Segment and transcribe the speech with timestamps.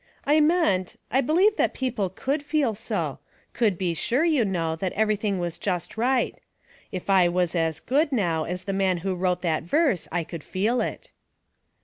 [0.25, 3.19] "I meant, I believed that people could feel so;
[3.53, 6.41] could be sure, you know, that everything was just right.
[6.91, 10.43] If I was as good, now, as the man who wrote that verse I could
[10.43, 11.11] feel it."